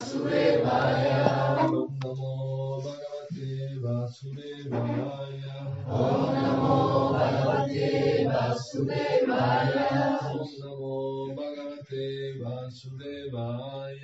[0.00, 1.06] वासुदेवाय
[1.60, 1.72] ॐ
[2.02, 2.34] नमो
[2.82, 3.50] भगवते
[3.82, 5.40] वासुदेवाय
[5.98, 6.76] ॐ नमो
[7.14, 7.88] भगवते
[8.26, 10.94] वासुदेवाय ॐ नमो
[11.38, 12.06] भगवते
[12.42, 13.98] वासुदेवाय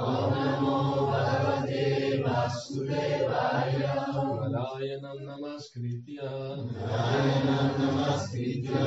[0.00, 0.76] ॐ नमो
[1.12, 1.82] भगवते
[2.26, 3.78] वासुदेवाय
[4.54, 6.28] नारायणं नमस्कृत्य
[6.76, 8.84] नारायणं नमस्कृत्य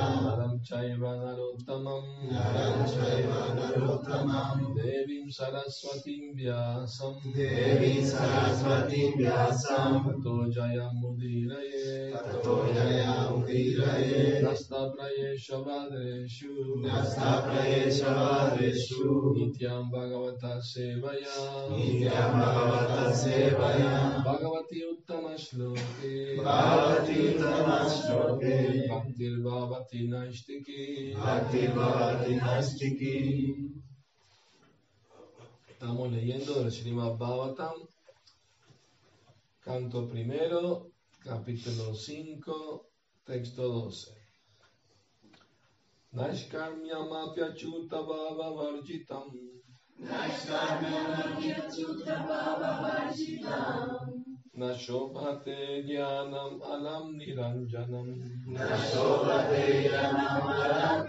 [5.29, 17.65] सरस्वतीं व्यासं देवी सरस्वतीं व्यासं ततो जयमुदीरये ततो जयामुदीरये नस्तप्रयेष भद्रेषु नष्टप्रयेशवादेषु
[19.37, 30.07] नित्यां भगवतः सेवया। नित्यं भगवतः सेवया। भगवति उत्तमश्लोके। भगवति तमश्लोके भक्तिर्भवति
[30.54, 33.14] नैष्टिकी भक्तिर्भवति नैष्टिकी
[35.70, 37.88] Estamos leyendo del Srimad Bhagavatam,
[39.60, 40.92] canto primero,
[41.24, 42.86] capítulo 5,
[43.24, 44.14] texto 12.
[46.12, 49.26] Naishkarmyamapyachuta bhava varjitam
[49.98, 52.84] Nashobhate jnanam alam
[53.16, 54.13] niranjanam
[54.59, 61.07] न शोभते ज्ञानम् अलं निरञ्जनम्। न शोभते ज्ञानम्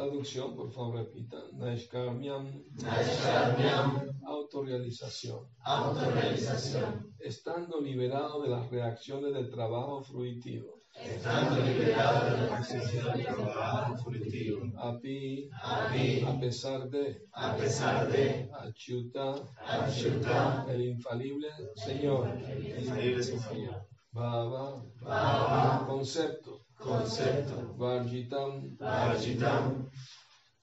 [0.00, 1.36] Traducción, por favor, repita.
[1.52, 2.64] Naishkarmiam.
[2.82, 4.10] Naishkarmiam.
[4.24, 5.46] Autorealización.
[5.62, 7.14] Autorealización.
[7.18, 10.80] Estando liberado de las reacciones del trabajo fruitivo.
[10.94, 14.60] Estando liberado de las reacciones del trabajo fruitivo.
[14.78, 15.50] Api.
[15.62, 16.24] Api.
[16.26, 17.26] A pesar de.
[17.32, 18.48] A pesar de.
[18.54, 19.34] Achuta.
[19.66, 20.64] Achuta.
[20.66, 22.26] El infalible Señor.
[22.48, 23.89] El infalible Señor.
[24.12, 26.60] Bhava, Bhava, concepto.
[26.78, 29.88] concepto, Varjitam, Varjitam,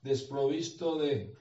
[0.04, 1.37] desprovisto de desprovisto de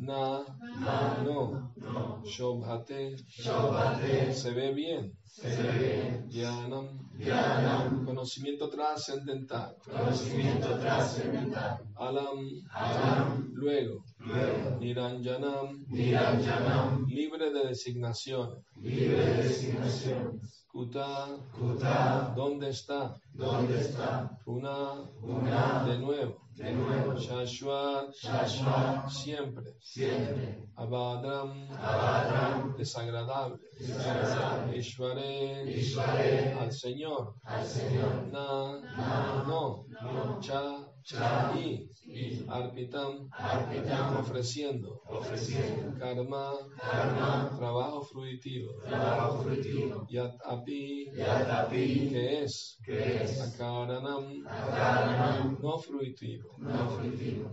[0.00, 0.44] Na,
[0.80, 5.12] Na, no, no, Shobhate, Shobhate, se ve bien.
[5.24, 9.74] se ve, Jnanam, Jnanam, conocimiento trascendental.
[9.84, 12.38] conocimiento trascendental, Alam,
[12.74, 14.04] Alam, luego.
[14.18, 18.58] luego, Niranjanam, Niranjanam, libre de designaciones.
[18.76, 23.14] libre de designaciones, Kuta, Kuta, ¿dónde está?
[23.34, 24.30] ¿dónde está?
[24.46, 26.38] Una, Una, de nuevo.
[26.56, 29.74] de nuevo, Shashwat, Shashwat, siempre.
[29.82, 33.58] siempre, Abhadram, Abhadram, desagradable.
[33.78, 37.34] desagradable, Ishvare, Ishvare, al Señor.
[37.44, 39.84] al Señor, Na, Na, no.
[40.00, 41.91] no, Cha, Cha, y.
[42.48, 45.00] Arpitam, Arpitam, ofreciendo.
[45.06, 48.74] ofreciendo, Karma, Karma, trabajo fruitivo.
[48.82, 52.78] trabajo fruitivo, Yat api, Yatapi, que es.
[52.84, 56.56] que es, Akaranam, Akaranam, no fruitivo.
[56.58, 57.50] no fruitivo.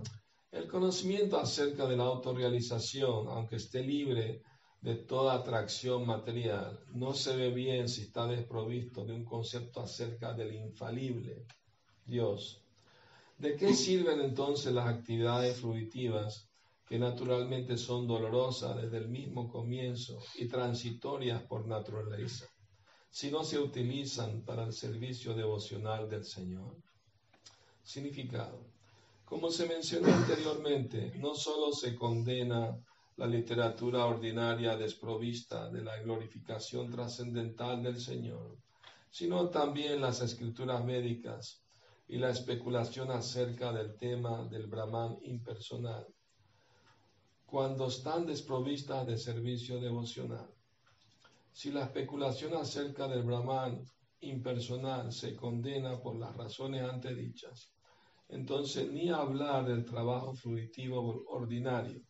[0.51, 4.41] El conocimiento acerca de la autorrealización, aunque esté libre
[4.81, 10.33] de toda atracción material, no se ve bien si está desprovisto de un concepto acerca
[10.33, 11.45] del infalible
[12.05, 12.65] Dios.
[13.39, 16.49] ¿De qué sirven entonces las actividades fruitivas
[16.85, 22.47] que naturalmente son dolorosas desde el mismo comienzo y transitorias por naturaleza,
[23.09, 26.75] si no se utilizan para el servicio devocional del Señor?
[27.81, 28.59] Significado.
[29.23, 32.77] Como se mencionó anteriormente, no solo se condena
[33.15, 38.57] la literatura ordinaria desprovista de la glorificación trascendental del Señor,
[39.09, 41.63] sino también las escrituras médicas
[42.09, 46.07] y la especulación acerca del tema del Brahman impersonal,
[47.45, 50.49] cuando están desprovistas de servicio devocional.
[51.51, 53.85] Si la especulación acerca del Brahman
[54.21, 57.71] impersonal se condena por las razones antedichas,
[58.27, 62.01] entonces ni hablar del trabajo fruitivo ordinario,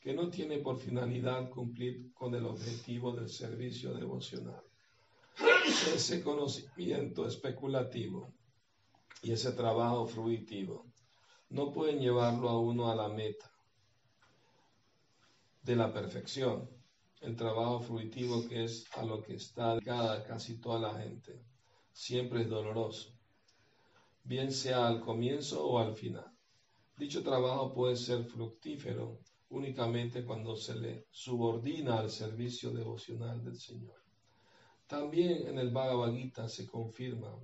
[0.00, 4.62] que no tiene por finalidad cumplir con el objetivo del servicio devocional.
[5.94, 8.32] ese conocimiento especulativo
[9.24, 10.84] y ese trabajo fruitivo
[11.48, 13.50] no pueden llevarlo a uno a la meta
[15.62, 16.68] de la perfección,
[17.22, 21.42] el trabajo fruitivo que es a lo que está dedicada casi toda la gente.
[21.90, 23.14] Siempre es doloroso,
[24.24, 26.30] bien sea al comienzo o al final.
[26.98, 34.02] Dicho trabajo puede ser fructífero únicamente cuando se le subordina al servicio devocional del Señor.
[34.86, 37.34] También en el Bhagavad Gita se confirma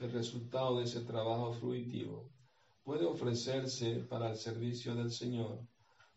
[0.00, 2.30] el resultado de ese trabajo fruitivo
[2.84, 5.66] puede ofrecerse para el servicio del Señor,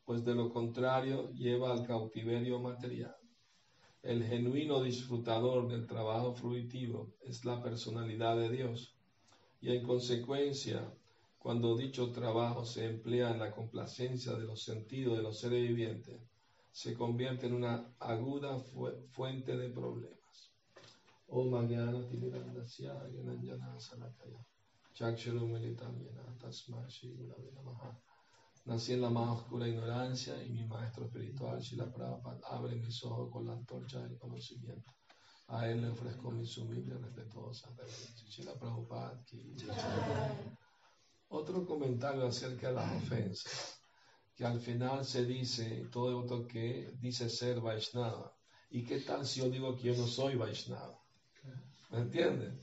[0.05, 3.15] pues de lo contrario lleva al cautiverio material.
[4.03, 8.95] El genuino disfrutador del trabajo fruitivo es la personalidad de Dios
[9.61, 10.93] y en consecuencia,
[11.39, 16.21] cuando dicho trabajo se emplea en la complacencia de los sentidos de los seres vivientes,
[16.71, 18.59] se convierte en una aguda
[19.09, 20.20] fuente de problemas.
[28.65, 33.31] Nací en la más oscura ignorancia y mi maestro espiritual, Shila Prabhupada, abre mis ojos
[33.31, 34.91] con la antorcha del conocimiento.
[35.47, 37.71] A él le ofrezco mis humildes respetuosas
[38.27, 39.23] Shila Prabhupada.
[41.29, 43.79] Otro comentario acerca de las ofensas,
[44.35, 48.35] que al final se dice, todo otro que dice ser Vaishnava.
[48.69, 51.00] ¿Y qué tal si yo digo que yo no soy Vaishnava?
[51.91, 52.59] ¿Me entienden?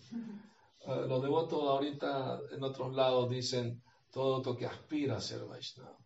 [0.86, 5.98] Uh, los devotos ahorita en otros lados dicen, todo lo que aspira a ser Vaishnava.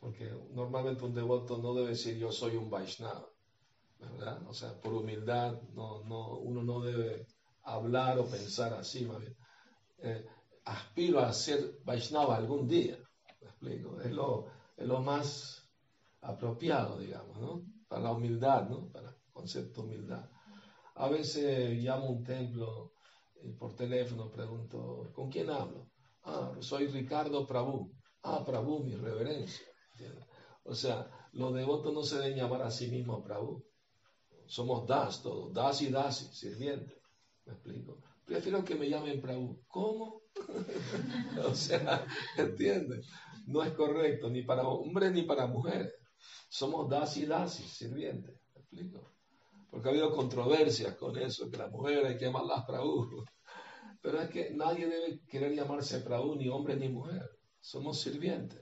[0.00, 3.28] Porque normalmente un devoto no debe decir yo soy un Vaishnava,
[4.00, 4.42] ¿verdad?
[4.48, 7.26] O sea, por humildad no, no, uno no debe
[7.62, 9.22] hablar o pensar así, más.
[9.98, 10.26] Eh,
[10.64, 12.98] aspiro a ser Vaishnava algún día,
[13.40, 14.00] ¿me explico?
[14.00, 15.70] Es lo, es lo más
[16.22, 17.62] apropiado, digamos, ¿no?
[17.86, 18.88] Para la humildad, ¿no?
[18.88, 20.31] Para el concepto de humildad.
[20.94, 22.92] A veces llamo a un templo
[23.58, 25.90] por teléfono pregunto, ¿con quién hablo?
[26.24, 27.90] Ah, soy Ricardo Prabhu.
[28.22, 29.66] Ah, Prabhu, mi reverencia.
[30.64, 33.64] O sea, los devotos no se deben llamar a sí mismos Prabhu.
[34.46, 36.98] Somos Das todos, Das y Dasi, sirvientes.
[37.46, 37.98] ¿Me explico?
[38.24, 39.64] Prefiero que me llamen Prabhu.
[39.66, 40.22] ¿Cómo?
[41.46, 42.06] o sea,
[42.36, 43.06] ¿entiendes?
[43.46, 45.92] No es correcto ni para hombres ni para mujeres.
[46.48, 48.34] Somos Das y Dasi, sirvientes.
[48.54, 49.11] ¿Me explico?
[49.72, 53.24] Porque ha habido controversias con eso, que las mujeres hay que llamarlas Prabhu.
[54.02, 57.22] Pero es que nadie debe querer llamarse Prabhu, ni hombre ni mujer.
[57.58, 58.60] Somos sirvientes.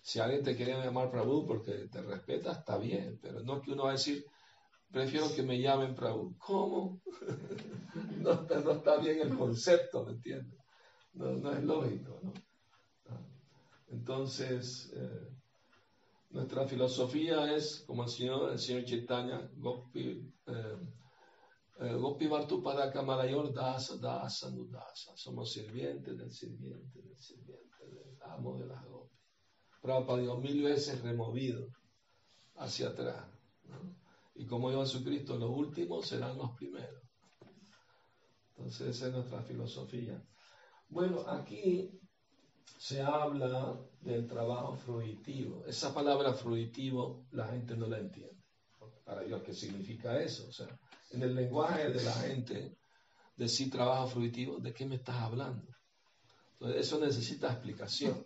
[0.00, 3.72] Si alguien te quiere llamar Prabhu porque te respeta, está bien, pero no es que
[3.72, 4.24] uno va a decir,
[4.90, 6.34] prefiero que me llamen Prabhu.
[6.38, 7.02] ¿Cómo?
[8.16, 10.58] no, está, bien el concepto, ¿me entiendes?
[11.12, 12.32] No, es lógico, ¿no?
[13.88, 15.39] Entonces, eh,
[16.30, 20.76] nuestra filosofía es, como el señor, el señor Chaitanya, Gopi, eh,
[21.80, 25.16] eh, Gopi Vartupada Malayur Dasa, Dasa, Nudasa.
[25.16, 29.16] Somos sirvientes del sirviente, del sirviente, del amo de las Gopi.
[29.82, 31.66] Prabhupada dijo mil veces removido
[32.56, 33.26] hacia atrás.
[34.34, 37.02] Y como dijo Jesucristo, los últimos serán los primeros.
[38.50, 40.22] Entonces, esa es nuestra filosofía.
[40.88, 41.98] Bueno, aquí
[42.78, 45.64] se habla del trabajo fruitivo.
[45.66, 48.42] Esa palabra fruitivo la gente no la entiende.
[49.04, 50.48] Para Dios, ¿qué significa eso?
[50.48, 50.68] O sea,
[51.10, 52.78] en el lenguaje de la gente,
[53.36, 55.66] decir trabajo fruitivo, ¿de qué me estás hablando?
[56.52, 58.24] Entonces, eso necesita explicación.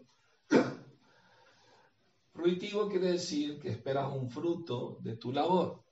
[2.32, 5.84] Fruitivo quiere decir que esperas un fruto de tu labor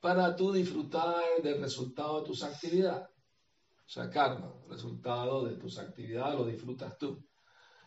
[0.00, 3.08] para tú disfrutar del resultado de tus actividades.
[3.08, 7.24] O sea, karma, resultado de tus actividades lo disfrutas tú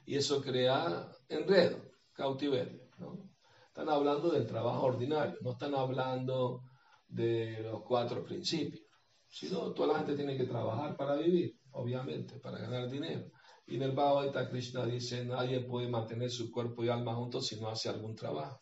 [0.09, 1.77] y eso crea enredo,
[2.13, 2.81] cautiverio.
[2.97, 3.29] ¿no?
[3.67, 6.63] Están hablando del trabajo ordinario, no están hablando
[7.07, 8.81] de los cuatro principios.
[9.27, 13.29] Sino toda la gente tiene que trabajar para vivir, obviamente, para ganar dinero.
[13.67, 17.61] Y en el Bhagavad Krishna dice, nadie puede mantener su cuerpo y alma juntos si
[17.61, 18.59] no hace algún trabajo.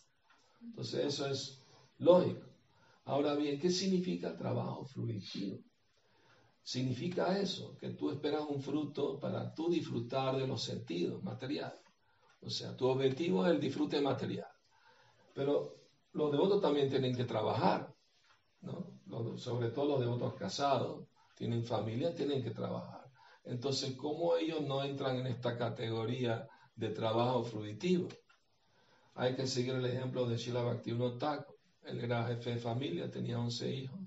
[0.60, 1.63] Entonces eso es
[2.00, 2.46] lógico.
[3.06, 5.63] Ahora bien, ¿qué significa trabajo fruitivo?
[6.67, 11.79] Significa eso, que tú esperas un fruto para tú disfrutar de los sentidos materiales.
[12.41, 14.50] O sea, tu objetivo es el disfrute material.
[15.33, 15.77] Pero
[16.12, 17.95] los devotos también tienen que trabajar,
[18.59, 19.38] ¿no?
[19.38, 21.07] sobre todo los devotos casados,
[21.38, 23.09] tienen familia, tienen que trabajar.
[23.45, 28.09] Entonces, ¿cómo ellos no entran en esta categoría de trabajo fruitivo?
[29.13, 31.55] Hay que seguir el ejemplo de Shila Bhaktivinoda Thakur.
[31.83, 34.01] Él era jefe de familia, tenía 11 hijos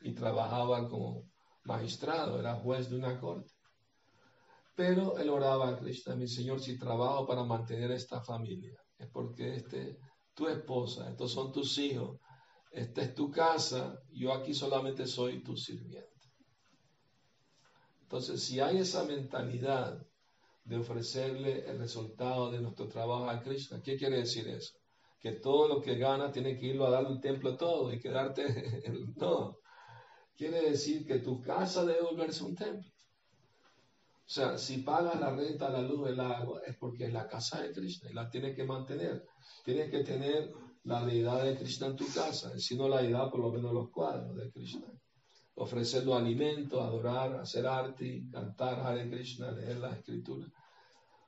[0.00, 1.31] y trabajaba como
[1.64, 3.52] magistrado, era juez de una corte.
[4.74, 9.56] Pero él oraba a Krishna, mi Señor, si trabajo para mantener esta familia, es porque
[9.56, 9.98] este,
[10.34, 12.18] tu esposa, estos son tus hijos,
[12.70, 16.08] esta es tu casa, yo aquí solamente soy tu sirviente.
[18.02, 19.98] Entonces, si hay esa mentalidad
[20.64, 24.74] de ofrecerle el resultado de nuestro trabajo a Krishna, ¿qué quiere decir eso?
[25.20, 28.44] Que todo lo que gana tiene que irlo a dar al templo todo y quedarte.
[29.16, 29.58] no.
[30.36, 32.90] Quiere decir que tu casa debe volverse un templo.
[34.24, 37.60] O sea, si pagas la renta, la luz, el agua, es porque es la casa
[37.62, 39.26] de Krishna y la tienes que mantener.
[39.64, 40.52] Tienes que tener
[40.84, 43.90] la deidad de Krishna en tu casa, si no la deidad, por lo menos los
[43.90, 44.86] cuadros de Krishna
[45.54, 50.50] ofrecerlo alimentos, adorar, hacer arte, cantar Hare Krishna, leer las escrituras.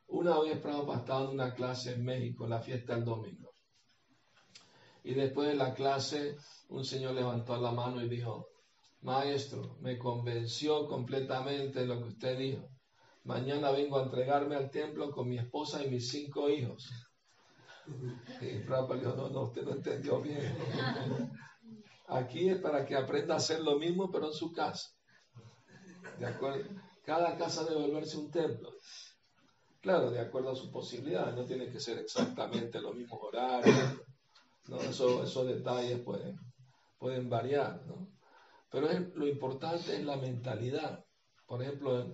[0.08, 3.52] Una vez Prabhupada estaba en una clase en México, la fiesta del domingo.
[5.02, 6.36] Y después de la clase,
[6.68, 8.48] un señor levantó la mano y dijo,
[9.04, 12.68] maestro, me convenció completamente lo que usted dijo.
[13.24, 16.90] Mañana vengo a entregarme al templo con mi esposa y mis cinco hijos.
[18.40, 20.56] Y Prabhupada dijo, no, no, usted no entendió bien.
[22.08, 24.90] Aquí es para que aprenda a hacer lo mismo, pero en su casa.
[26.18, 26.64] ¿De acuerdo?
[27.04, 28.70] Cada casa debe volverse un templo.
[29.82, 33.76] Claro, de acuerdo a su posibilidad, no tiene que ser exactamente los mismos horarios.
[34.68, 34.80] ¿no?
[34.80, 36.38] esos detalles pueden,
[36.98, 37.84] pueden variar.
[37.86, 38.13] ¿no?
[38.74, 41.04] Pero lo importante es la mentalidad.
[41.46, 42.12] Por ejemplo,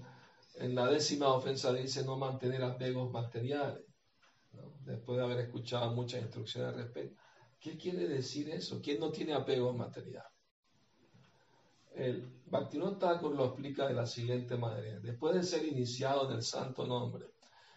[0.56, 3.82] en, la décima ofensa dice no mantener apegos materiales.
[4.84, 7.18] Después de haber escuchado muchas instrucciones al respecto.
[7.58, 8.78] ¿Qué quiere decir eso?
[8.82, 10.26] ¿Quién no tiene apego material?
[11.94, 15.00] El Bhaktivinoda Thakur lo explica de la siguiente manera.
[15.00, 17.24] Después de ser iniciado en el santo nombre,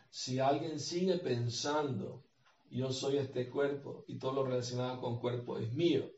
[0.10, 2.26] si alguien sigue pensando,
[2.70, 6.12] yo soy este cuerpo y todo lo relacionado con cuerpo es mío,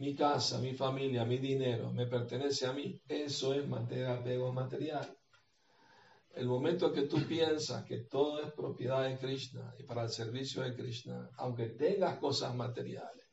[0.00, 5.14] mi casa, mi familia, mi dinero, me pertenece a mí, eso es mantener apego material.
[6.32, 10.62] El momento que tú piensas que todo es propiedad de Krishna y para el servicio
[10.62, 13.26] de Krishna, aunque tengas cosas materiales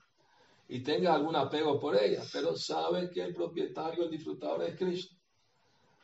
[0.68, 5.18] y tengas algún apego por ellas, pero sabes que el propietario, el disfrutador es Krishna.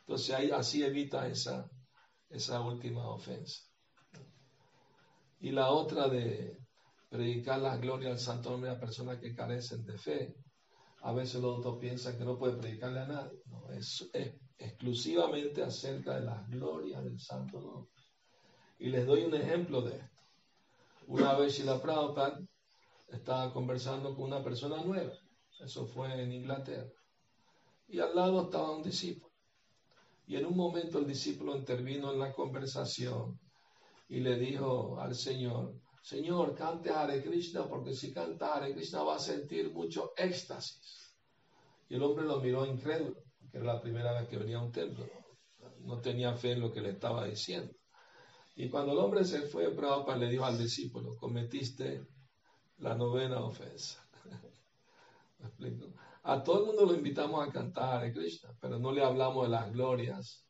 [0.00, 1.68] Entonces ahí así evita esa,
[2.30, 3.64] esa última ofensa.
[5.40, 6.56] Y la otra de
[7.10, 10.34] predicar la gloria al santo nombre a personas que carecen de fe.
[11.04, 13.38] A veces los otros piensan que no puede predicarle a nadie.
[13.44, 14.10] No, es,
[14.56, 17.92] exclusivamente acerca de las glorias del Santo Nombre.
[18.78, 20.22] Y les doy un ejemplo de esto.
[21.06, 22.40] Una vez Shila Prabhupada
[23.08, 25.12] estaba conversando con una persona nueva,
[25.60, 26.90] eso fue en Inglaterra,
[27.86, 29.30] y al lado estaba un discípulo.
[30.26, 33.38] Y en un momento el discípulo intervino en la conversación
[34.08, 39.16] y le dijo al Señor, Señor, cante Hare Krishna, porque si canta Hare Krishna va
[39.16, 41.16] a sentir mucho éxtasis.
[41.88, 44.70] Y el hombre lo miró incrédulo que era la primera vez que venía a un
[44.70, 45.06] templo,
[45.80, 47.72] no, tenía fe en lo que le estaba diciendo.
[48.54, 52.06] Y cuando el hombre se fue, Prabhupada le dijo al discípulo, cometiste
[52.78, 54.06] la novena ofensa.
[56.24, 59.50] A todo el mundo lo invitamos a cantar Hare Krishna, pero no le hablamos de
[59.50, 60.44] las glorias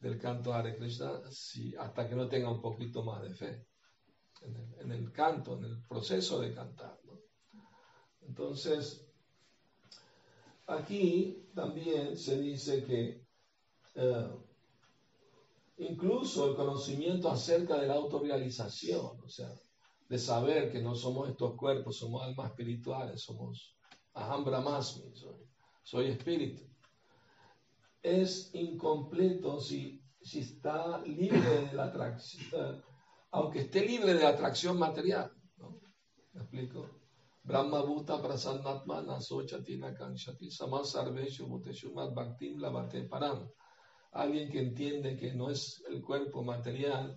[0.00, 3.69] del canto Hare Krishna si, hasta que no tenga un poquito más de fe
[4.42, 6.98] en el, canto, en el proceso de cantar.
[8.22, 9.10] Entonces,
[10.70, 13.26] Aquí también se dice que
[13.96, 14.30] eh,
[15.78, 19.52] incluso el conocimiento acerca de la autorrealización, o sea,
[20.08, 23.76] de saber que no somos estos cuerpos, somos almas espirituales, somos
[24.14, 25.12] aham brahmasmi,
[25.82, 26.62] soy, espíritu,
[28.00, 32.80] es incompleto si, si está libre de la atracción, eh,
[33.32, 35.30] aunque esté libre de atracción material.
[35.56, 35.80] ¿no?
[36.32, 37.00] ¿Me explico?
[37.42, 43.48] Brahma Bhuta Prasannatma Nasochatina Kanshati Samasarveshu Bhuteshumat Bhaktim Lavate Param.
[44.12, 47.16] Alguien que entiende que no es el cuerpo material,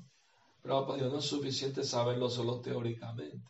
[0.62, 3.44] pero para no es suficiente saberlo solo teóricamente,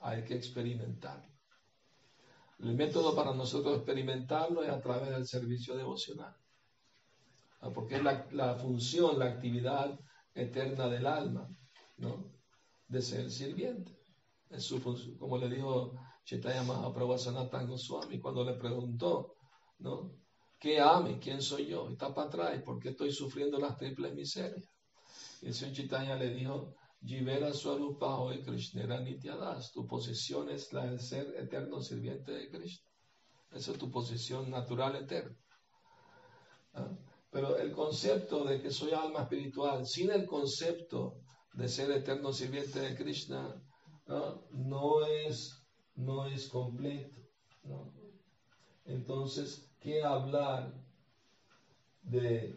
[0.00, 1.28] hay que experimentarlo.
[2.60, 6.34] El método para nosotros experimentarlo es a través del servicio devocional,
[7.74, 9.98] porque es la, la función, la actividad
[10.34, 11.48] eterna del alma,
[11.98, 12.32] ¿no?
[12.88, 13.98] De ser sirviente
[15.18, 15.92] como le dijo
[16.24, 19.34] Chaitanya Mahaprabhu Sanatan Goswami cuando le preguntó,
[19.78, 20.12] ¿no?
[20.58, 21.18] ¿Qué ame?
[21.18, 21.88] ¿Quién soy yo?
[21.88, 24.64] Está para atrás, ¿por qué estoy sufriendo las triples miserias?
[25.42, 26.74] Y el señor Chaitanya le dijo,
[27.04, 32.88] Jivera Swarupa hoy Krishnera Nityadas, tu posición es la del ser eterno sirviente de Krishna.
[33.52, 35.36] Esa es tu posición natural eterna.
[36.74, 36.90] ¿Ah?
[37.30, 41.20] Pero el concepto de que soy alma espiritual, sin el concepto
[41.58, 43.60] de ser eterno sirviente de Krishna,
[44.06, 45.06] ¿no?
[45.06, 45.60] es,
[45.96, 47.18] no es completo.
[48.84, 50.72] Entonces, ¿qué hablar
[52.02, 52.56] de,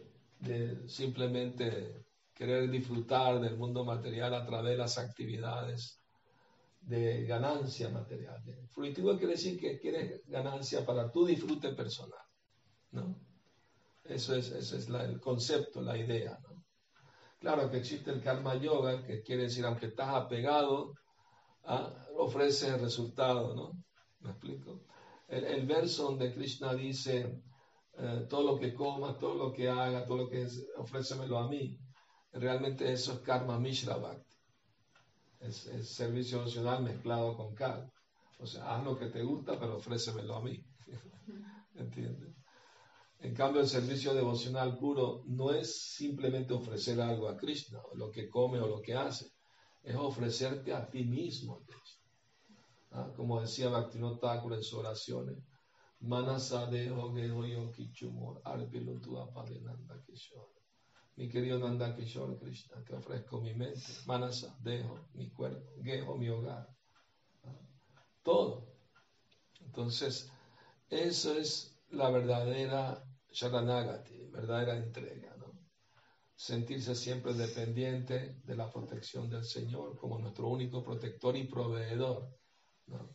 [0.86, 5.98] simplemente querer disfrutar del mundo material a través de las actividades
[6.80, 8.40] de ganancia material.
[8.68, 12.24] Fruitivo quiere decir que quieres ganancia para tu disfrute personal.
[12.92, 13.16] ¿no?
[14.04, 16.38] Eso es, ese es el concepto, la idea.
[17.42, 20.94] Claro que existe el karma yoga, que quiere decir, aunque estás apegado,
[21.64, 21.92] ¿ah?
[22.16, 23.54] ofrece el resultado.
[23.54, 23.72] ¿no?
[24.20, 24.80] ¿Me explico?
[25.28, 27.42] El, verso donde Krishna dice,
[27.98, 31.48] eh, todo lo que coma, todo lo que haga, todo lo que es, ofrécemelo a
[31.48, 31.76] mí.
[32.32, 34.32] Realmente eso es karma mishra bhakti
[35.42, 37.90] es, servicio emocional mezclado con cal.
[38.38, 40.64] O sea, haz lo que te gusta, pero ofrécemelo a mí.
[41.74, 42.34] ¿Entiendes?
[43.22, 48.10] En cambio, el servicio devocional puro no es simplemente ofrecer algo a Krishna, o lo
[48.10, 49.30] que come o lo que hace,
[49.82, 52.02] es ofrecerte a ti mismo a Krishna.
[52.90, 53.12] ¿Ah?
[53.16, 55.38] Como decía Bhaktivinoda Thakur en sus oraciones,
[56.00, 60.62] Manasa deho geho yo kichumor, apadenanda kishore
[61.16, 66.28] mi querido Nanda Kishore Krishna, te ofrezco mi mente, manasa, dejo, mi cuerpo, dejo mi
[66.28, 66.68] hogar,
[68.22, 68.66] todo.
[69.60, 70.30] Entonces,
[70.88, 75.52] eso es la verdadera Sharanagati, verdadera entrega, ¿no?
[76.34, 82.28] Sentirse siempre dependiente de la protección del Señor como nuestro único protector y proveedor,
[82.86, 83.10] ¿no?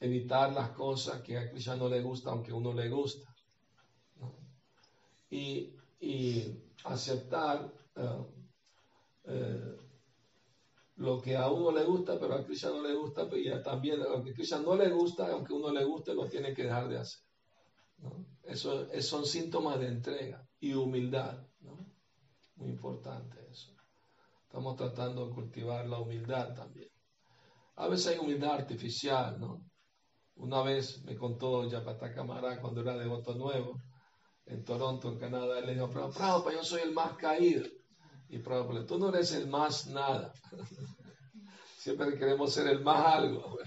[0.00, 3.34] Evitar las cosas que a Krishna no le gusta, aunque uno le gusta,
[4.16, 4.34] ¿no?
[5.30, 8.24] Y, y aceptar eh,
[9.24, 9.76] eh,
[10.96, 14.22] lo que a uno le gusta, pero a Krishna no le gusta, y también lo
[14.22, 16.98] que a Krishna no le gusta, aunque uno le guste, lo tiene que dejar de
[16.98, 17.22] hacer.
[18.44, 21.46] Eso, son síntomas de entrega y humildad.
[22.56, 23.74] Muy importante eso.
[24.42, 26.90] Estamos tratando de cultivar la humildad también.
[27.76, 29.64] A veces hay humildad artificial, ¿no?
[30.36, 33.80] Una vez me contó Yapata Camara cuando era devoto nuevo,
[34.46, 37.64] en Toronto, en Canadá, él le dijo, Prabhupada, yo soy el más caído.
[38.28, 40.32] Y Prabhupada, tú no eres el más nada.
[41.78, 43.58] Siempre queremos ser el más algo.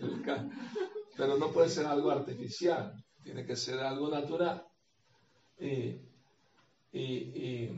[1.16, 2.92] Pero no puede ser algo artificial,
[3.24, 4.66] tiene que ser algo natural.
[6.92, 7.68] Y,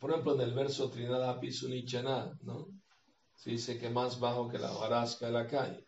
[0.00, 2.66] por ejemplo, en el verso Trinada Pisunichanad, ¿no?
[3.34, 5.84] Se dice que más bajo que la barasca de la calle.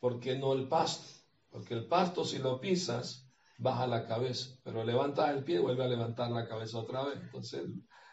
[0.00, 1.06] ¿Por qué no el pasto?
[1.50, 5.88] Porque el pasto, si lo pisas, baja la cabeza, pero levanta el pie, vuelve a
[5.88, 7.18] levantar la cabeza otra vez.
[7.20, 7.62] Entonces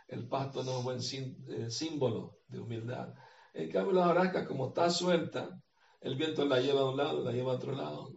[0.09, 3.13] el, pasto no es buen eh, símbolo de humildad.
[3.53, 5.49] En cambio la barasca, como está suelta,
[6.01, 8.09] el viento la lleva a un lado, la lleva a otro lado,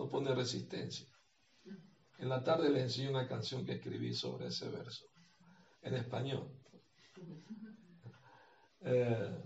[0.00, 1.06] no, pone resistencia.
[2.18, 5.04] En la tarde les enseño una canción que escribí sobre ese verso,
[5.82, 6.50] en español.
[8.82, 9.42] Eh,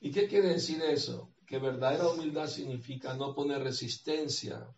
[0.00, 1.34] ¿Y qué quiere decir eso?
[1.46, 4.68] Que verdadera humildad significa no poner resistencia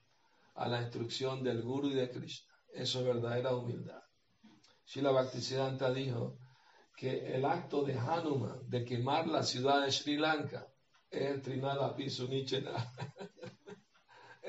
[0.54, 2.50] a la instrucción del Guru y de Krishna.
[2.72, 4.02] Eso es verdadera humildad.
[4.84, 6.38] Srila Bhaktisiddhanta dijo
[6.96, 10.66] que el acto de Hanuman de quemar la ciudad de Sri Lanka
[11.10, 12.72] es Trinada Pisunichena.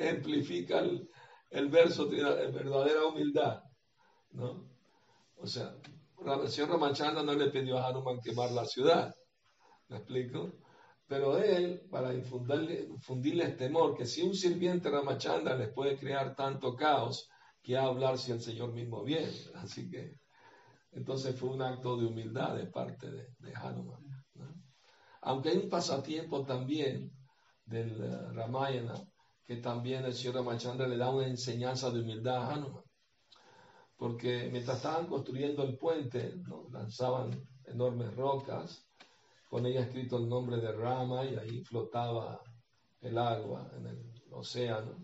[0.09, 3.61] Amplifica el, verso de verdadera humildad.
[4.31, 4.69] ¿no?
[5.37, 5.75] O sea,
[6.43, 9.13] el señor Ramachanda no le pidió a Hanuman quemar la ciudad.
[9.89, 10.53] ¿Me explico?
[11.07, 16.75] Pero él, para infundirle, infundirles temor, que si un sirviente Ramachanda les puede crear tanto
[16.75, 17.27] caos,
[17.61, 19.31] que hablar si el Señor mismo viene.
[19.55, 20.15] Así que,
[20.91, 24.01] entonces fue un acto de humildad de parte de, Hanuman.
[25.21, 27.11] Aunque hay un pasatiempo también
[27.65, 28.95] del uh, Ramayana,
[29.51, 32.85] que también el señor Ramachandra le da una enseñanza de humildad a Hanuman.
[33.97, 36.35] Porque mientras estaban construyendo el puente,
[36.71, 37.31] lanzaban
[37.65, 38.87] enormes rocas
[39.49, 42.41] con ella escrito el nombre de Rama y ahí flotaba
[43.01, 44.95] el agua en el océano.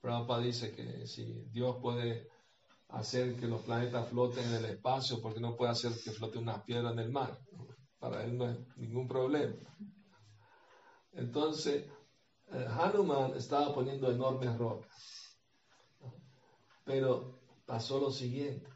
[0.00, 2.30] Prabhupada dice que si Dios puede
[2.88, 6.64] hacer que los planetas floten en el espacio, porque no puede hacer que flote una
[6.64, 7.38] piedra en el mar?
[7.98, 9.54] Para él no es ningún problema.
[11.12, 11.84] Entonces,
[12.50, 15.38] Hanuman estaba poniendo enormes rocas.
[16.84, 18.68] Pero pasó lo siguiente.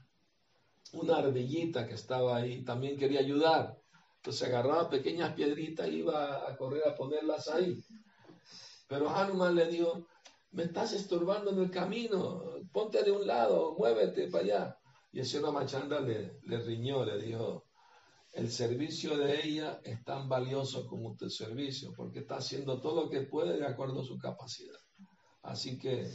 [0.92, 3.78] Una ardillita que estaba ahí también quería ayudar.
[4.16, 7.82] Entonces agarraba pequeñas piedritas y iba a correr a ponerlas ahí.
[8.88, 10.06] Pero Hanuman le dijo,
[10.50, 14.78] me estás estorbando en el camino, ponte de un lado, muévete para allá.
[15.12, 17.69] Y el señor Machanda le riñó, le dijo,
[18.32, 23.10] el servicio de ella es tan valioso como tu servicio, porque está haciendo todo lo
[23.10, 24.78] que puede de acuerdo a su capacidad.
[25.42, 26.08] Así que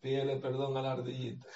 [0.00, 1.46] pídele perdón a la ardillita.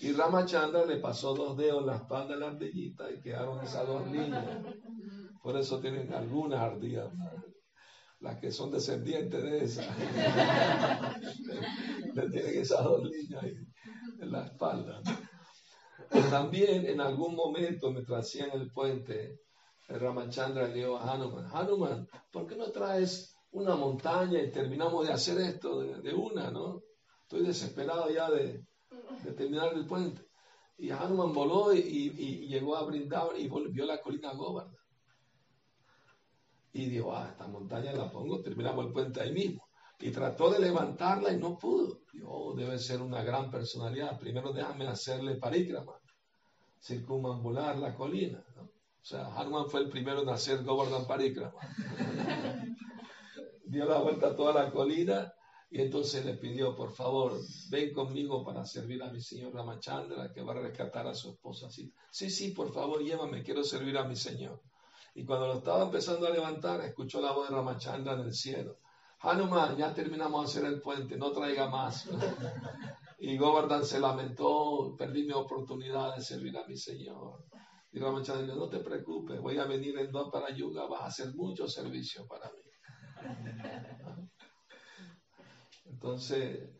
[0.00, 3.86] Y Ramachandra le pasó dos dedos en la espalda de la ardillita y quedaron esas
[3.86, 4.44] dos líneas.
[5.42, 7.10] Por eso tienen algunas ardillas,
[8.20, 9.86] las que son descendientes de esas.
[12.14, 13.44] le tienen esas dos líneas
[14.20, 15.00] en la espalda.
[16.30, 19.40] También en algún momento, mientras hacían el puente,
[19.88, 25.12] Ramachandra le dijo a Hanuman, Hanuman, ¿por qué no traes una montaña y terminamos de
[25.12, 26.82] hacer esto de, una, no?
[27.22, 28.64] Estoy desesperado ya de,
[29.36, 30.22] terminar el puente.
[30.78, 32.10] Y Hanuman voló y,
[32.46, 34.76] llegó a brindar y volvió a la colina Govardhan.
[36.72, 39.64] Y dijo, ah, esta montaña la pongo, terminamos el puente ahí mismo.
[40.00, 42.02] Y trató de levantarla y no pudo.
[42.12, 44.18] Dijo, oh, debe ser una gran personalidad.
[44.18, 45.92] Primero déjame hacerle parígrama,
[46.84, 48.44] circunambular la colina.
[48.56, 48.62] ¿no?
[48.62, 51.54] O sea, Hanuman fue el primero en hacer Govardhan Parikrama.
[53.66, 55.32] Dio la vuelta a toda la colina
[55.70, 60.42] y entonces le pidió, por favor, ven conmigo para servir a mi señor Ramachandra, que
[60.42, 61.70] va a rescatar a su esposa.
[61.70, 64.62] Sí, sí, sí, por favor, llévame, quiero servir a mi señor.
[65.14, 68.78] Y cuando lo estaba empezando a levantar, escuchó la voz de Ramachandra en el cielo.
[69.20, 72.08] Hanuman, ya terminamos de hacer el puente, no traiga más.
[73.18, 77.44] y Govardhan se lamentó, perdí mi oportunidad de servir a mi señor.
[77.92, 81.34] Y Ramachandra no te preocupes, voy a venir en dos para Yuga, vas a hacer
[81.34, 82.60] mucho servicio para mí.
[85.84, 86.70] Entonces,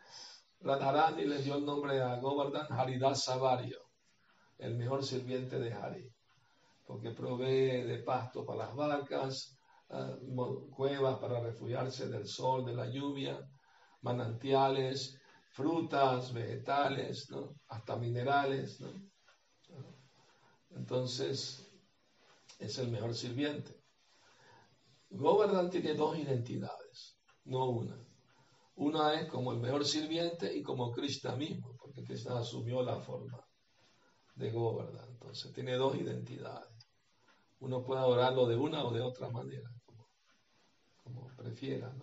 [0.61, 3.79] Radharani le dio el nombre a Govardhan Haridas Savario,
[4.59, 6.11] el mejor sirviente de Hari,
[6.85, 9.57] porque provee de pasto para las vacas,
[9.91, 10.17] ah,
[10.75, 13.39] cuevas para refugiarse del sol, de la lluvia,
[14.03, 15.21] manantiales,
[15.55, 17.29] frutas, vegetales,
[17.69, 18.83] hasta minerales.
[20.71, 21.71] Entonces,
[22.59, 23.73] es el mejor sirviente.
[25.11, 27.97] Govardhan tiene dos identidades, no una.
[28.75, 33.39] Una es como el mejor sirviente y como Krishna mismo, porque Krishna asumió la forma
[34.35, 35.09] de Govardhan.
[35.09, 36.89] Entonces, tiene dos identidades.
[37.61, 39.71] Uno puede adorarlo de una o de otra manera,
[41.05, 41.95] como, prefiera,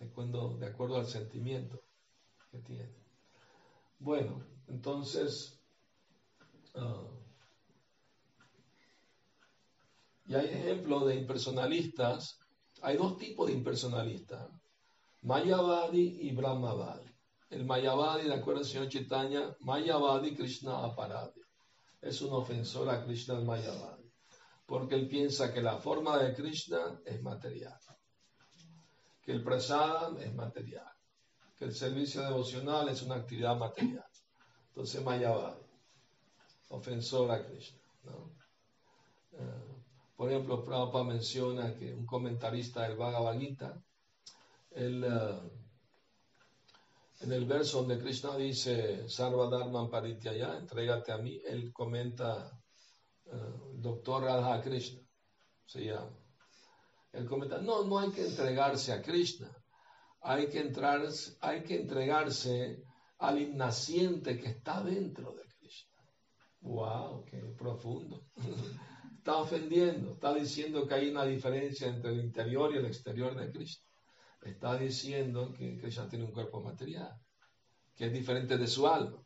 [0.00, 1.85] de acuerdo al sentimiento
[2.50, 2.94] que tiene.
[3.98, 5.60] Bueno, entonces,
[6.74, 7.16] ah,
[10.28, 12.38] Y hay ejemplos de impersonalistas.
[12.82, 14.50] Hay dos tipos de impersonalistas,
[15.22, 17.10] Mayavadi y Brahmavadi.
[17.48, 21.40] El Mayavadi, de acuerdo al señor Chaitanya, Mayavadi Krishna Aparadi.
[22.02, 24.12] Es un ofensor a Krishna el Mayavadi,
[24.66, 27.78] porque él piensa que la forma de Krishna es material,
[29.22, 30.92] que el prasadam es material,
[31.58, 34.04] que el servicio devocional es una actividad material.
[34.68, 35.62] Entonces Mayavadi,
[36.68, 37.80] ofensor a Krishna.
[39.32, 39.76] Eh,
[40.16, 43.82] por ejemplo, Prabhupada menciona que un comentarista del Bhagavad Gita,
[44.70, 45.40] eh,
[47.20, 52.50] en el verso donde Krishna dice Sarva Dharman Parityaya, entrégate a mí, él comenta
[53.26, 55.00] uh, doctor Radha Krishna,
[55.64, 56.12] se llama.
[57.12, 59.50] Él comenta, no, no hay que entregarse a Krishna,
[60.26, 61.02] hay que, entrar,
[61.40, 62.82] hay que entregarse
[63.18, 66.02] al innaciente que está dentro de Krishna.
[66.62, 67.24] ¡Wow!
[67.24, 68.24] ¡Qué profundo!
[69.18, 73.52] está ofendiendo, está diciendo que hay una diferencia entre el interior y el exterior de
[73.52, 73.84] Cristo.
[74.42, 77.12] Está diciendo que Cristo tiene un cuerpo material,
[77.94, 79.22] que es diferente de su alma.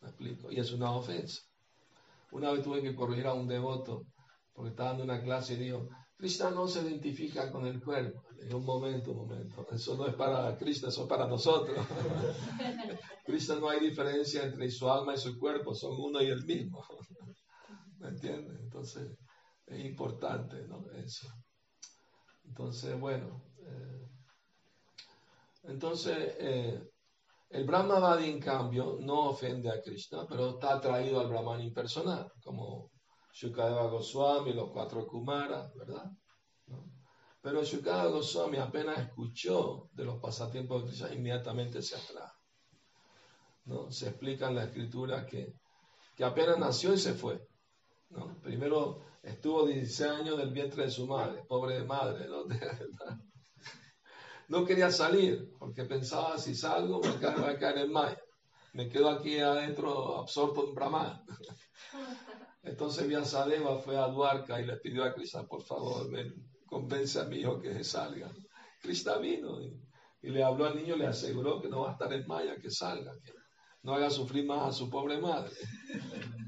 [0.00, 0.50] ¿Me explico?
[0.52, 1.42] Y es una ofensa.
[2.30, 4.06] Una vez tuve que corregir a un devoto
[4.52, 5.88] porque estaba dando una clase y dijo,
[6.24, 8.24] Cristo no se identifica con el cuerpo.
[8.40, 11.86] Dije, un momento, un momento, eso no es para Cristo, eso es para nosotros.
[13.26, 16.82] Cristo no hay diferencia entre su alma y su cuerpo, son uno y el mismo.
[17.98, 18.58] ¿Me entiendes?
[18.58, 19.18] Entonces,
[19.66, 20.90] es importante, ¿no?
[20.92, 21.28] Eso.
[22.46, 23.44] Entonces, bueno.
[23.58, 24.08] Eh,
[25.64, 26.82] entonces, eh,
[27.50, 32.93] el Brahmavadi, en cambio, no ofende a Krishna, pero está atraído al Brahman impersonal, como
[33.34, 36.08] Shukadeva Goswami, los cuatro Kumaras, ¿verdad?
[37.42, 42.38] Pero Shukadeva Goswami apenas escuchó de los pasatiempos de Krishna, inmediatamente se atrajo.
[43.64, 43.90] ¿no?
[43.90, 45.52] Se explica en la escritura que,
[46.14, 47.44] que apenas nació y se fue.
[48.40, 52.44] Primero estuvo 16 años del vientre de su madre, pobre madre, ¿no?
[54.48, 58.22] no quería salir porque pensaba si salgo me voy a caer en Maya.
[58.74, 61.24] Me quedo aquí adentro absorto en Brahman.
[62.64, 66.10] Entonces Vyasadeva fue a Duarca y le pidió a Krishna, por favor,
[66.66, 68.32] convence a mi hijo que salga.
[68.80, 69.80] Krishna vino y,
[70.22, 72.70] y, le habló al niño, le aseguró que no va a estar en Maya, que
[72.70, 73.32] salga, que
[73.82, 75.54] no haga sufrir más a su pobre madre.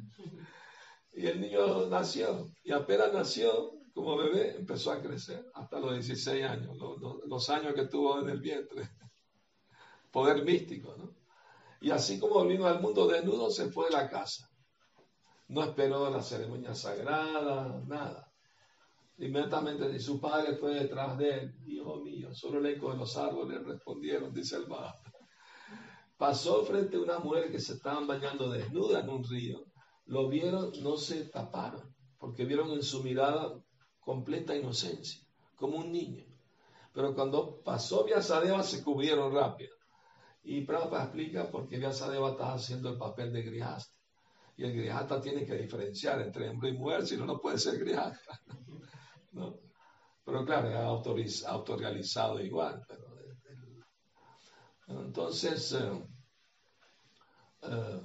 [1.19, 6.45] Y el niño nació, y apenas nació, como bebé, empezó a crecer hasta los 16
[6.45, 8.87] años, los, años que tuvo en el vientre.
[10.13, 11.15] Poder místico, ¿no?
[11.81, 14.47] Y así como vino al mundo desnudo, se fue de la casa.
[15.49, 18.33] No esperó la ceremonia sagrada, nada.
[19.19, 21.55] Inmediatamente su padre fue detrás de él.
[21.67, 24.99] Hijo mío, solo el eco de los árboles respondieron, dice el bajo.
[26.17, 29.67] Pasó frente a una mujer que se estaban bañando desnuda en un río
[30.07, 33.61] lo vieron, no se taparon, porque vieron en su mirada
[34.01, 35.21] completa inocencia,
[35.57, 36.25] como un niño.
[36.93, 39.75] Pero cuando pasó Vyasadeva se cubrieron rápido.
[40.45, 43.96] Y Prabhupada explica por qué Vyasadeva está haciendo el papel de Grihasta.
[44.57, 47.79] Y el Grihasta tiene que diferenciar entre hombre y mujer, si no, no puede ser
[47.79, 48.41] Grihasta.
[49.33, 49.59] ¿No?
[50.25, 50.69] Pero claro,
[51.19, 52.85] es autorrealizado igual.
[52.89, 53.07] Pero,
[55.05, 56.05] entonces, eh,
[57.63, 58.01] eh,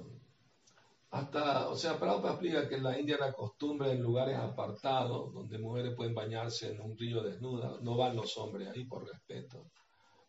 [1.12, 5.58] hasta, o sea, Prabhupada explica que en la India la costumbre en lugares apartados, donde
[5.58, 9.72] mujeres pueden bañarse en un río desnuda, no van los hombres ahí por respeto.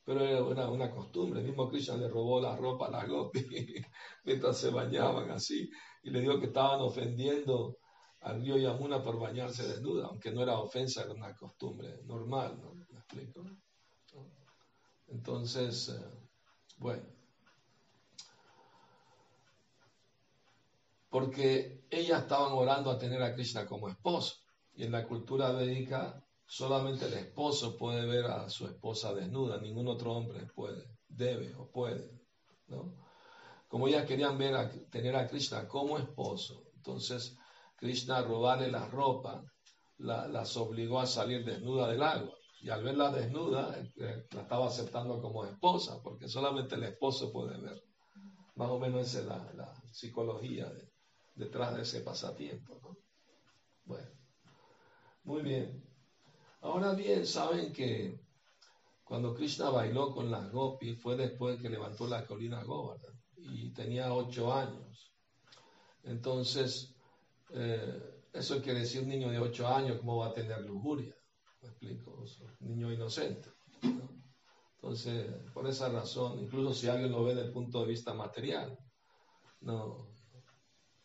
[0.04, 1.40] Pero era una, una costumbre.
[1.40, 3.44] El mismo Krishna le robó la ropa a la gopi
[4.24, 5.70] mientras se bañaban así
[6.02, 7.78] y le dijo que estaban ofendiendo
[8.20, 12.74] al río Yamuna por bañarse desnuda, aunque no era ofensa, era una costumbre normal, ¿no?
[12.74, 13.44] ¿Me explico?
[15.08, 16.18] Entonces, eh,
[16.78, 17.04] bueno.
[21.10, 24.36] Porque ellas estaban orando a tener a Krishna como esposo.
[24.74, 29.88] Y en la cultura védica solamente el esposo puede ver a su esposa desnuda, ningún
[29.88, 32.10] otro hombre puede, debe o puede.
[32.68, 33.01] ¿no?
[33.72, 37.38] Como ellas querían ver a, tener a Krishna como esposo, entonces
[37.74, 39.42] Krishna robarle la ropa,
[39.96, 42.34] las obligó a salir desnuda del agua.
[42.60, 47.58] Y al verla desnuda, eh, la estaba aceptando como esposa, porque solamente el esposo puede
[47.62, 47.82] ver.
[48.56, 50.70] Más o menos esa es la, psicología
[51.34, 52.78] detrás de ese pasatiempo.
[53.86, 54.10] Bueno,
[55.24, 55.82] muy bien.
[56.60, 58.20] Ahora bien, saben que
[59.02, 64.12] cuando Krishna bailó con las gopis fue después que levantó la colina Govardhan y tenía
[64.12, 65.12] ocho años.
[66.04, 66.94] Entonces,
[67.50, 71.14] eh, eso quiere decir un niño de ocho años, ¿cómo va a tener lujuria?
[71.60, 72.24] Me explico,
[72.60, 73.50] un niño inocente.
[74.74, 78.76] Entonces, por esa razón, incluso si alguien lo ve desde el punto de vista material,
[79.60, 80.08] no,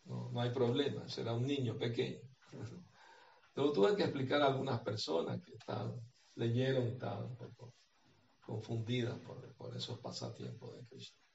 [0.06, 2.22] no, hay problema, será un niño pequeño.
[3.54, 5.94] Pero tuve que explicar a algunas personas que estaban,
[6.36, 7.74] leyeron y estaban un poco
[8.44, 11.27] confundidas por, por esos pasatiempos de Cristo.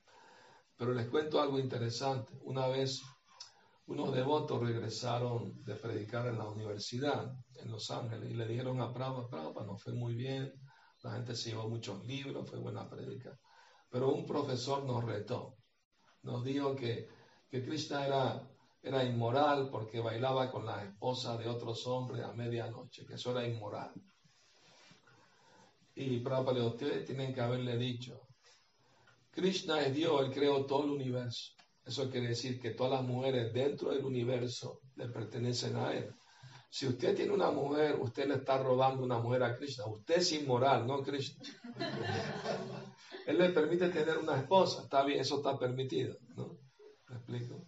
[0.82, 2.36] Pero les cuento algo interesante.
[2.42, 3.00] Una vez
[3.86, 8.92] unos devotos regresaron de predicar en la universidad en Los Ángeles y le dijeron a
[8.92, 10.52] Prabhupada, Prabhupada, nos fue muy bien,
[11.04, 13.38] la gente se llevó muchos libros, fue buena predica.
[13.90, 15.54] Pero un profesor nos retó,
[16.22, 17.08] nos dijo que,
[17.48, 18.50] que Krishna era,
[18.82, 23.46] era inmoral porque bailaba con la esposa de otros hombres a medianoche, que eso era
[23.46, 23.92] inmoral.
[25.94, 28.31] Y Prabhupada le dijo, ustedes tienen que haberle dicho,
[29.32, 31.52] Krishna es Dios, Él creó todo el universo.
[31.84, 36.14] Eso quiere decir que todas las mujeres dentro del universo le pertenecen a Él.
[36.70, 39.86] Si usted tiene una mujer, usted le está robando una mujer a Krishna.
[39.86, 41.42] Usted es inmoral, no Krishna.
[43.26, 44.82] Él le permite tener una esposa.
[44.82, 46.16] Está bien, eso está permitido.
[46.36, 46.58] ¿no?
[47.08, 47.64] ¿Me explico?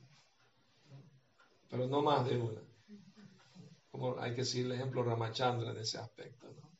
[1.70, 2.60] Pero no más de una.
[3.90, 6.46] Como hay que seguir el ejemplo Ramachandra en ese aspecto.
[6.52, 6.70] ¿no?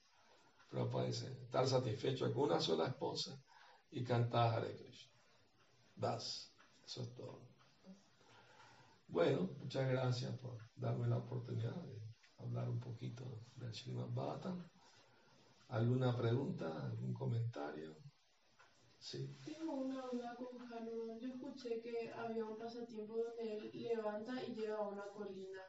[0.71, 3.39] Pero puede estar satisfecho con una sola esposa
[3.95, 5.13] y cantar Hare Krishna.
[5.95, 6.53] Das.
[6.85, 7.41] Eso es todo.
[9.07, 12.03] Bueno, muchas gracias por darme la oportunidad de
[12.39, 14.69] hablar un poquito del Srimad Bhattan.
[15.69, 16.87] ¿Alguna pregunta?
[16.87, 17.97] ¿Algún comentario?
[18.99, 19.39] Sí.
[19.45, 21.21] Tengo una duda con Hanuman.
[21.21, 25.61] Yo escuché que había un pasatiempo donde él levanta y lleva a una colina.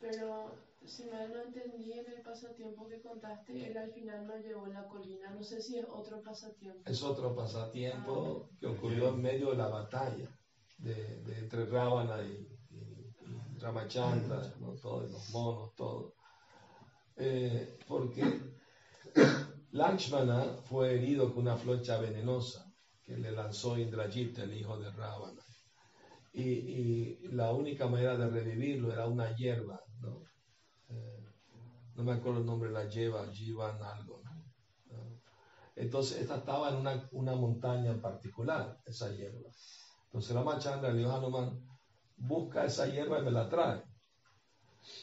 [0.00, 0.50] Pero
[0.84, 4.88] si mal no entendí en el pasatiempo que contaste, él al final no llevó la
[4.88, 5.30] colina.
[5.30, 6.82] No sé si es otro pasatiempo.
[6.90, 8.56] Es otro pasatiempo ah.
[8.58, 10.28] que ocurrió en medio de la batalla
[10.78, 12.48] de, entre Ravana y,
[13.58, 14.72] Ramachandra, ¿no?
[14.76, 16.14] todos los monos, todo.
[17.16, 18.22] Eh, porque
[19.72, 22.72] Lakshmana fue herido con una flecha venenosa
[23.04, 25.42] que le lanzó Indrajita, el hijo de Ravana.
[26.32, 29.80] Y, la única manera de revivirlo era una hierba,
[32.00, 34.22] no me acuerdo el nombre, la lleva, Jivan algo,
[35.76, 39.50] Entonces, esta estaba en una, una montaña en particular, esa hierba.
[40.06, 41.60] Entonces la machanga le dijo a Hanuman,
[42.16, 43.82] busca esa hierba y me la trae.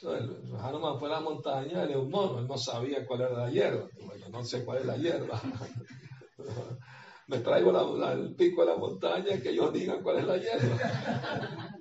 [0.02, 3.46] Entonces, Hanuman fue a la montaña y le dijo, mono, él no sabía cuál era
[3.46, 3.88] la hierba.
[4.20, 5.40] Yo no sé cuál es la hierba.
[7.28, 7.72] me traigo
[8.12, 10.78] el pico de la montaña que ellos digan cuál es la hierba.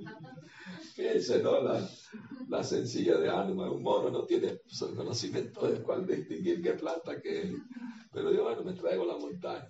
[0.94, 1.60] Fíjense, ¿no?
[1.60, 1.88] La,
[2.56, 4.60] la sencilla de Hanuman, un mono, no tiene
[4.96, 7.50] conocimiento de cuál distinguir qué planta que es.
[8.12, 9.68] Pero yo, bueno, me traigo la montaña.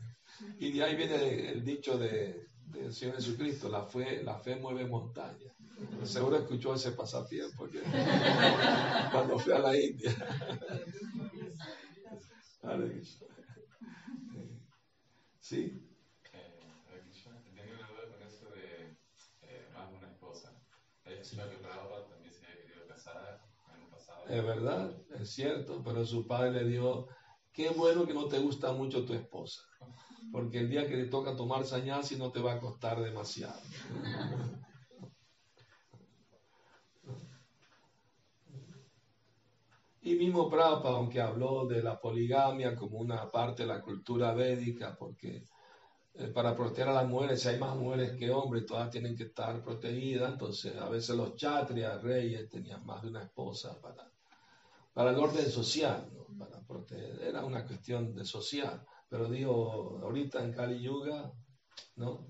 [0.59, 4.87] Y de ahí viene el dicho de del Señor Jesucristo, la fe, la fe mueve
[4.87, 5.53] montañas.
[6.05, 7.69] Seguro escuchó ese pasatiempo
[9.13, 10.11] cuando fui a la India.
[15.41, 15.81] ¿Sí?
[16.33, 16.59] Eh,
[17.55, 18.97] tengo una duda con eso de
[19.43, 20.53] eh, más de una esposa.
[21.05, 21.37] Es sí.
[21.37, 23.41] que Prabhupada también se había querido casar
[23.73, 24.16] en un casado.
[24.29, 27.09] Es verdad, es cierto, pero su padre le dijo,
[27.53, 29.63] qué bueno que no te gusta mucho tu esposa,
[30.33, 33.61] porque el día que le toca tomar si no te va a costar demasiado.
[40.03, 44.97] Y mismo Prabhupada, aunque habló de la poligamia como una parte de la cultura védica,
[44.97, 45.45] porque
[46.15, 49.25] eh, para proteger a las mujeres, si hay más mujeres que hombres, todas tienen que
[49.25, 54.09] estar protegidas, entonces a veces los chatrias, reyes, tenían más de una esposa para,
[54.97, 60.55] para el orden social, para proteger, era una cuestión de social, pero digo, ahorita en
[60.55, 61.31] Kali Yuga,
[61.97, 62.27] ¿no?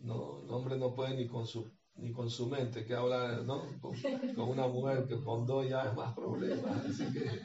[0.00, 3.62] No, el hombre no puede ni con su ni con su mente, que habla ¿no?
[3.80, 3.94] con,
[4.50, 6.70] una mujer que con dos ya es más problema.
[6.72, 7.40] Así que,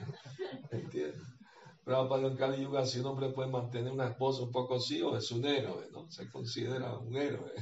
[0.75, 1.21] ¿entiendes?
[1.85, 5.01] Pero para en Kali Yuga, si un hombre puede mantener una esposa un poco así,
[5.01, 6.11] o es un héroe, ¿no?
[6.11, 7.53] Se considera un héroe.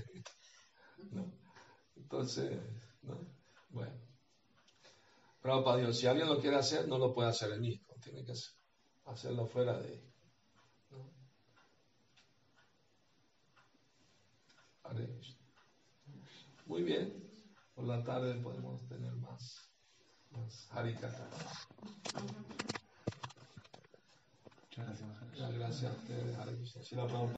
[1.11, 1.31] ¿no?
[1.95, 2.59] Entonces,
[3.03, 3.19] ¿no?
[3.69, 4.10] Bueno.
[5.41, 8.33] Para Dios, si alguien lo quiere hacer, no lo puede hacer él mismo, tiene que
[9.05, 10.13] hacerlo fuera de él.
[10.91, 11.11] ¿no?
[16.67, 17.21] Muy bien.
[17.73, 19.71] Por la tarde podemos tener más,
[20.31, 21.27] más harikata.
[24.69, 25.21] Muchas gracias.
[25.31, 26.37] Muchas gracias a ustedes,